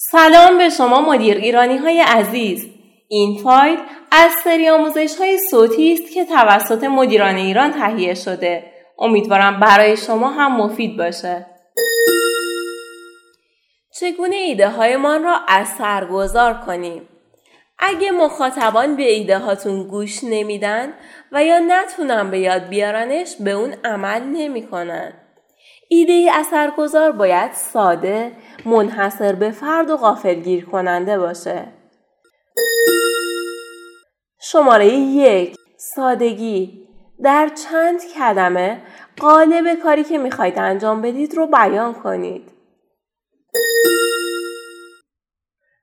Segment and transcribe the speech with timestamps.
[0.00, 2.66] سلام به شما مدیر ایرانی های عزیز.
[3.08, 3.78] این فایل
[4.12, 8.72] از سری آموزش های صوتی است که توسط مدیران ایران تهیه شده.
[8.98, 11.46] امیدوارم برای شما هم مفید باشه.
[14.00, 17.08] چگونه ایده هایمان را اثرگذار کنیم؟
[17.78, 20.92] اگه مخاطبان به ایده هاتون گوش نمیدن
[21.32, 25.27] و یا نتونن به یاد بیارنش به اون عمل نمی‌کنن.
[25.88, 28.32] ایده اثرگذار باید ساده،
[28.64, 31.66] منحصر به فرد و غافلگیر کننده باشه.
[34.40, 36.88] شماره یک سادگی
[37.22, 38.82] در چند کلمه
[39.20, 42.50] قالب کاری که می‌خواید انجام بدید رو بیان کنید.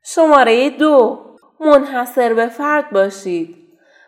[0.06, 1.26] شماره دو
[1.60, 3.56] منحصر به فرد باشید.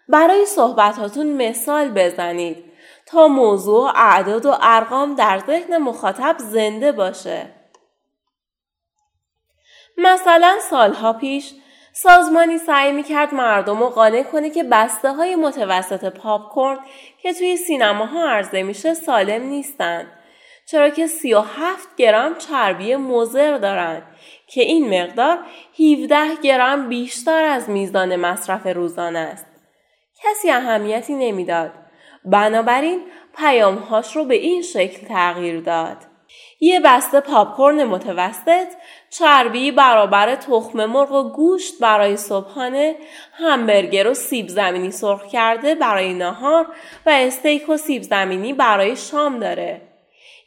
[0.10, 2.67] برای صحبتاتون مثال بزنید
[3.08, 7.54] تا موضوع اعداد و ارقام در ذهن مخاطب زنده باشه.
[9.98, 11.54] مثلا سالها پیش
[11.94, 16.80] سازمانی سعی می‌کرد مردم رو قانع کنه که بسته های متوسط پاپکورن
[17.22, 20.12] که توی سینماها عرضه میشه سالم نیستن
[20.66, 24.04] چرا که 37 گرم چربی مضر دارند
[24.48, 25.40] که این مقدار
[25.80, 29.46] 17 گرم بیشتر از میزان مصرف روزانه است.
[30.24, 31.87] کسی اهمیتی نمی‌داد.
[32.28, 33.02] بنابراین
[33.38, 35.98] پیامهاش رو به این شکل تغییر داد.
[36.60, 38.68] یه بسته پاپکورن متوسط،
[39.10, 42.96] چربی برابر تخم مرغ و گوشت برای صبحانه،
[43.34, 46.66] همبرگر و سیب زمینی سرخ کرده برای نهار
[47.06, 49.82] و استیک و سیب زمینی برای شام داره.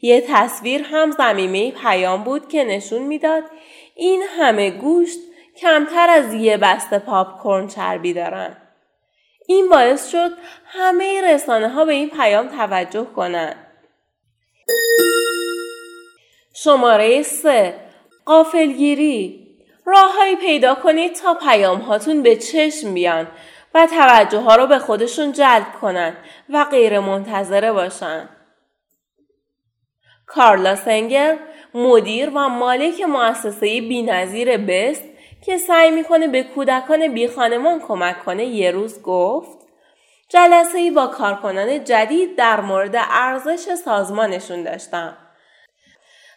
[0.02, 3.42] یه تصویر هم زمینه پیام بود که نشون می‌داد
[3.94, 5.18] این همه گوشت
[5.56, 8.56] کمتر از یه بسته پاپکورن چربی دارن.
[9.50, 10.30] این باعث شد
[10.66, 13.56] همه رسانه ها به این پیام توجه کنند.
[16.54, 17.74] شماره 3
[18.24, 19.46] قافلگیری
[19.86, 23.26] راههایی پیدا کنید تا پیام هاتون به چشم بیان
[23.74, 26.16] و توجه ها رو به خودشون جلب کنن
[26.48, 28.28] و غیر منتظره باشن.
[30.26, 31.38] کارلا سنگر
[31.74, 35.09] مدیر و مالک مؤسسه بینظیر بست
[35.42, 39.58] که سعی می‌کنه به کودکان بی خانمان کمک کنه یه روز گفت
[40.28, 45.16] جلسه ای با کارکنان جدید در مورد ارزش سازمانشون داشتم.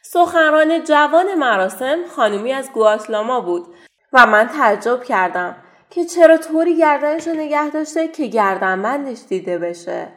[0.02, 3.66] سخنران جوان مراسم خانومی از گواتلاما بود
[4.14, 5.56] و من تعجب کردم
[5.90, 10.08] که چرا طوری گردنش رو نگه داشته که گردنبندش دیده بشه.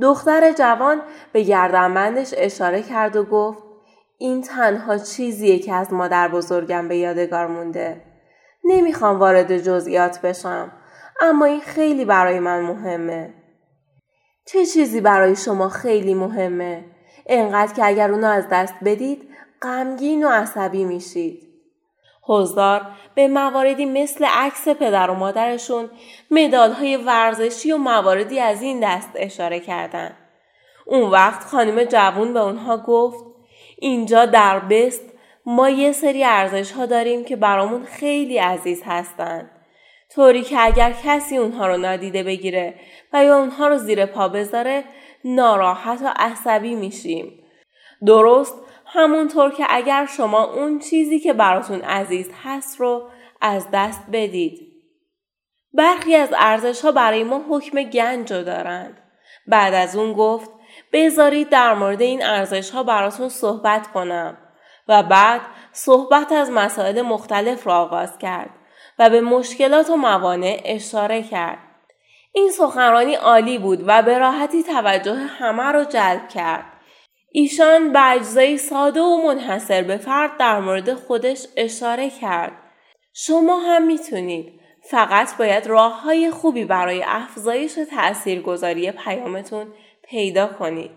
[0.00, 1.02] دختر جوان
[1.32, 3.67] به گردنبندش اشاره کرد و گفت
[4.18, 8.02] این تنها چیزیه که از مادر بزرگم به یادگار مونده.
[8.64, 10.72] نمی‌خوام وارد جزئیات بشم
[11.20, 13.34] اما این خیلی برای من مهمه.
[14.46, 16.84] چه چیزی برای شما خیلی مهمه؟
[17.26, 19.28] انقدر که اگر اونو از دست بدید
[19.62, 21.48] غمگین و عصبی میشید.
[22.22, 22.82] حضار
[23.14, 25.90] به مواردی مثل عکس پدر و مادرشون
[26.30, 30.16] مدال های ورزشی و مواردی از این دست اشاره کردند.
[30.86, 33.37] اون وقت خانم جوون به اونها گفت
[33.80, 35.02] اینجا در بست
[35.46, 39.50] ما یه سری ارزش ها داریم که برامون خیلی عزیز هستند.
[40.14, 42.74] طوری که اگر کسی اونها رو نادیده بگیره
[43.12, 44.84] و یا اونها رو زیر پا بذاره
[45.24, 47.42] ناراحت و عصبی میشیم.
[48.06, 48.54] درست
[48.86, 53.08] همونطور که اگر شما اون چیزی که براتون عزیز هست رو
[53.40, 54.68] از دست بدید.
[55.72, 59.02] برخی از ارزش ها برای ما حکم گنج رو دارند.
[59.46, 60.50] بعد از اون گفت
[60.92, 64.38] بذارید در مورد این ارزش ها براتون صحبت کنم
[64.88, 65.40] و بعد
[65.72, 68.50] صحبت از مسائل مختلف را آغاز کرد
[68.98, 71.58] و به مشکلات و موانع اشاره کرد.
[72.32, 76.64] این سخنرانی عالی بود و به راحتی توجه همه را جلب کرد.
[77.32, 82.52] ایشان به اجزای ساده و منحصر به فرد در مورد خودش اشاره کرد.
[83.12, 84.58] شما هم می‌تونید.
[84.90, 89.66] فقط باید راه های خوبی برای افزایش تاثیرگذاری پیامتون
[90.10, 90.90] پیدا کنید.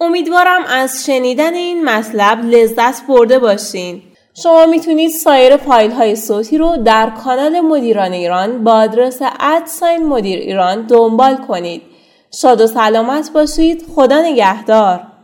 [0.00, 4.02] امیدوارم از شنیدن این مطلب لذت برده باشین.
[4.42, 10.38] شما می‌تونید سایر فایل های صوتی رو در کانال مدیران ایران با آدرس ادساین مدیر
[10.38, 11.82] ایران دنبال کنید.
[12.40, 13.86] شاد و سلامت باشید.
[13.94, 15.15] خدا نگهدار.